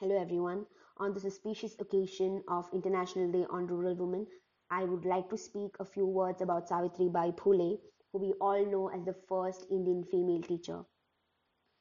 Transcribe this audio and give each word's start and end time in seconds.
Hello 0.00 0.16
everyone. 0.16 0.64
On 0.98 1.12
this 1.12 1.24
auspicious 1.24 1.74
occasion 1.80 2.44
of 2.46 2.72
International 2.72 3.32
Day 3.32 3.44
on 3.50 3.66
Rural 3.66 3.96
Women, 3.96 4.28
I 4.70 4.84
would 4.84 5.04
like 5.04 5.28
to 5.30 5.36
speak 5.36 5.74
a 5.80 5.84
few 5.84 6.06
words 6.06 6.40
about 6.40 6.68
Savitri 6.68 7.08
Bai 7.08 7.32
Phule, 7.32 7.80
who 8.12 8.18
we 8.20 8.32
all 8.34 8.64
know 8.64 8.90
as 8.90 9.04
the 9.04 9.12
first 9.12 9.66
Indian 9.72 10.04
female 10.04 10.40
teacher. 10.42 10.84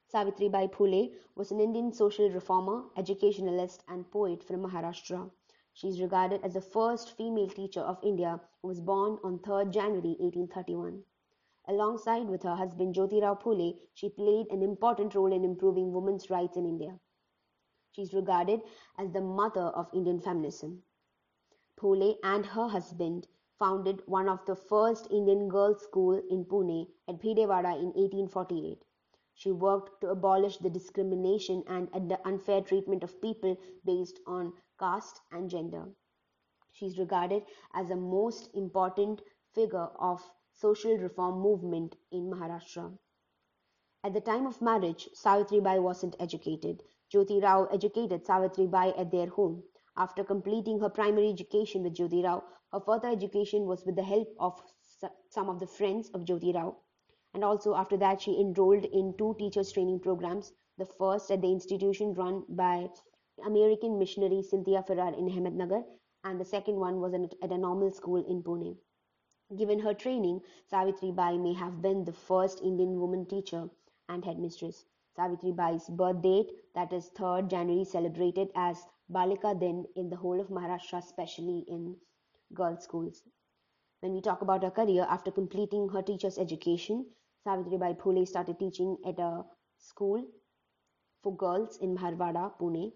Savitri 0.08 0.50
Bai 0.50 0.66
Phule 0.66 1.14
was 1.36 1.52
an 1.52 1.60
Indian 1.60 1.94
social 1.94 2.28
reformer, 2.32 2.86
educationalist, 2.98 3.84
and 3.88 4.10
poet 4.10 4.44
from 4.44 4.64
Maharashtra. 4.64 5.30
She 5.74 5.88
is 5.88 6.02
regarded 6.02 6.44
as 6.44 6.56
the 6.56 6.62
first 6.62 7.16
female 7.18 7.50
teacher 7.50 7.82
of 7.82 8.04
India 8.04 8.42
who 8.64 8.70
was 8.70 8.82
born 8.82 9.20
on 9.24 9.38
3rd 9.38 9.70
January 9.70 10.16
1831. 10.18 11.04
Alongside 11.68 12.28
with 12.28 12.42
her 12.42 12.56
husband 12.56 12.96
Jyotirao 12.96 13.40
Phule, 13.40 13.78
she 13.94 14.10
played 14.10 14.48
an 14.50 14.64
important 14.64 15.14
role 15.14 15.32
in 15.32 15.44
improving 15.44 15.94
women's 15.94 16.32
rights 16.32 16.58
in 16.58 16.66
India. 16.66 17.00
She 17.98 18.04
is 18.04 18.14
regarded 18.14 18.62
as 19.00 19.12
the 19.12 19.22
mother 19.22 19.70
of 19.70 19.92
Indian 19.92 20.20
feminism. 20.20 20.84
Phule 21.76 22.20
and 22.22 22.46
her 22.46 22.68
husband 22.68 23.28
founded 23.58 24.04
one 24.06 24.30
of 24.30 24.46
the 24.46 24.56
first 24.56 25.10
Indian 25.10 25.50
girls' 25.50 25.82
school 25.82 26.22
in 26.30 26.46
Pune 26.46 26.92
at 27.08 27.20
Bhidewada 27.20 27.74
in 27.76 27.88
1848. 27.96 28.86
She 29.34 29.52
worked 29.52 30.00
to 30.02 30.12
abolish 30.12 30.60
the 30.60 30.70
discrimination 30.70 31.64
and 31.66 31.90
the 32.08 32.20
unfair 32.24 32.62
treatment 32.62 33.04
of 33.04 33.20
people 33.20 33.58
based 33.84 34.20
on 34.28 34.54
caste 34.80 35.20
and 35.32 35.50
gender. 35.50 35.90
She 36.74 36.86
is 36.86 37.00
regarded 37.00 37.48
as 37.74 37.90
a 37.90 37.96
most 37.96 38.52
important 38.54 39.24
figure 39.56 39.90
of 39.98 40.22
social 40.52 40.96
reform 41.00 41.40
movement 41.40 41.96
in 42.12 42.30
Maharashtra. 42.30 42.96
At 44.04 44.14
the 44.14 44.22
time 44.22 44.46
of 44.46 44.62
marriage, 44.62 45.10
Savitri 45.16 45.60
Bai 45.60 45.80
wasn't 45.80 46.16
educated. 46.20 46.84
Jyoti 47.14 47.42
Rao 47.42 47.66
educated 47.66 48.26
Savitri 48.26 48.68
Bai 48.68 48.90
at 48.98 49.12
their 49.12 49.28
home. 49.28 49.64
After 49.96 50.24
completing 50.24 50.80
her 50.80 50.90
primary 50.90 51.30
education 51.30 51.84
with 51.84 51.96
Jyoti 51.96 52.24
Rao, 52.24 52.44
her 52.72 52.80
further 52.80 53.08
education 53.08 53.66
was 53.66 53.86
with 53.86 53.96
the 53.96 54.04
help 54.04 54.28
of 54.40 54.62
some 55.30 55.50
of 55.50 55.60
the 55.60 55.68
friends 55.68 56.10
of 56.10 56.26
Jyoti 56.26 56.54
Rao 56.54 56.78
and 57.34 57.44
also 57.44 57.76
after 57.76 57.98
that 57.98 58.22
she 58.22 58.40
enrolled 58.40 58.86
in 58.86 59.14
two 59.18 59.36
teachers 59.38 59.72
training 59.72 60.00
programs 60.00 60.54
the 60.78 60.86
first 60.86 61.30
at 61.30 61.42
the 61.42 61.52
institution 61.52 62.14
run 62.14 62.44
by 62.50 62.90
American 63.46 64.00
missionary 64.00 64.42
Cynthia 64.42 64.82
Farrar 64.82 65.14
in 65.14 65.30
Ahmednagar 65.30 65.84
and 66.24 66.40
the 66.40 66.46
second 66.46 66.78
one 66.78 67.00
was 67.00 67.14
at 67.14 67.52
a 67.52 67.58
normal 67.58 67.92
school 67.92 68.26
in 68.26 68.42
Pune. 68.42 68.76
Given 69.56 69.80
her 69.80 69.94
training, 69.94 70.42
Savitri 70.70 71.12
Bai 71.12 71.38
may 71.38 71.54
have 71.54 71.82
been 71.82 72.04
the 72.04 72.12
first 72.14 72.62
Indian 72.62 73.00
woman 73.00 73.26
teacher 73.26 73.70
and 74.10 74.26
headmistress. 74.26 74.86
Savitri 75.18 75.52
Bai's 75.52 75.90
birth 75.90 76.22
date, 76.22 76.52
that 76.76 76.94
is 76.94 77.10
3rd 77.10 77.50
January, 77.50 77.84
celebrated 77.84 78.50
as 78.56 78.86
Balika 79.12 79.60
Din 79.60 79.86
in 79.96 80.10
the 80.10 80.16
whole 80.16 80.40
of 80.40 80.50
Maharashtra, 80.50 81.00
especially 81.00 81.66
in 81.68 81.98
girls' 82.54 82.84
schools. 82.84 83.24
When 84.02 84.14
we 84.14 84.22
talk 84.22 84.42
about 84.44 84.64
her 84.64 84.70
career, 84.70 85.08
after 85.10 85.32
completing 85.32 85.90
her 85.90 86.04
teacher's 86.04 86.38
education, 86.38 87.08
Savitribai 87.46 87.98
Phule 87.98 88.28
started 88.28 88.60
teaching 88.60 88.96
at 89.06 89.18
a 89.18 89.44
school 89.80 90.24
for 91.24 91.36
girls 91.36 91.78
in 91.78 91.98
Maharwada, 91.98 92.52
Pune. 92.60 92.94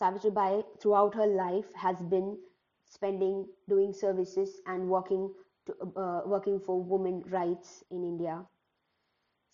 Savitribai, 0.00 0.64
throughout 0.80 1.14
her 1.16 1.26
life, 1.26 1.74
has 1.74 2.00
been 2.04 2.38
spending 2.86 3.48
doing 3.68 3.92
services 3.92 4.60
and 4.66 4.88
working 4.88 5.34
to, 5.66 5.74
uh, 5.96 6.22
working 6.26 6.60
for 6.60 6.80
women 6.80 7.22
rights 7.28 7.82
in 7.90 8.04
India. 8.04 8.46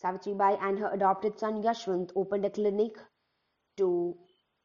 Savitribai 0.03 0.57
and 0.61 0.79
her 0.79 0.93
adopted 0.93 1.39
son 1.39 1.63
Yashwant 1.63 2.13
opened 2.15 2.45
a 2.45 2.51
clinic 2.51 2.99
to 3.77 4.17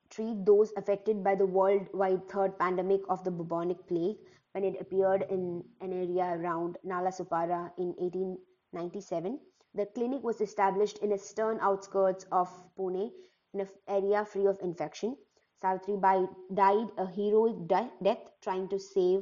treat 0.09 0.45
those 0.45 0.71
affected 0.77 1.23
by 1.23 1.33
the 1.33 1.45
worldwide 1.45 2.29
third 2.29 2.57
pandemic 2.59 3.01
of 3.09 3.23
the 3.23 3.31
bubonic 3.31 3.87
plague 3.87 4.17
when 4.51 4.63
it 4.63 4.79
appeared 4.79 5.23
in 5.29 5.63
an 5.81 5.91
area 5.91 6.37
around 6.37 6.77
Nalasopara 6.85 7.71
in 7.79 7.95
1897. 7.97 9.39
The 9.73 9.87
clinic 9.87 10.23
was 10.23 10.39
established 10.39 10.99
in 10.99 11.13
a 11.13 11.17
stern 11.17 11.57
outskirts 11.61 12.27
of 12.31 12.47
Pune 12.77 13.11
in 13.53 13.61
an 13.61 13.69
area 13.87 14.23
free 14.25 14.45
of 14.45 14.59
infection. 14.61 15.17
Savitri 15.61 15.97
Bai 15.97 16.27
died 16.53 16.91
a 16.97 17.07
heroic 17.07 17.67
death 17.67 18.29
trying 18.41 18.67
to 18.69 18.77
save 18.77 19.21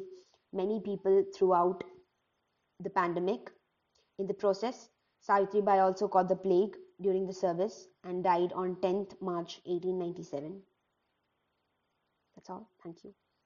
many 0.51 0.81
people 0.81 1.23
throughout 1.33 1.85
the 2.81 2.89
pandemic. 2.89 3.49
In 4.19 4.27
the 4.27 4.33
process, 4.33 4.89
Savitri 5.21 5.61
Bai 5.61 5.79
also 5.79 6.07
caught 6.07 6.27
the 6.27 6.35
plague 6.35 6.75
during 6.99 7.27
the 7.27 7.33
service 7.33 7.87
and 8.03 8.23
died 8.23 8.51
on 8.53 8.75
10th 8.77 9.21
March 9.21 9.61
1897. 9.65 10.61
That's 12.35 12.49
all. 12.49 12.67
Thank 12.83 13.03
you. 13.03 13.13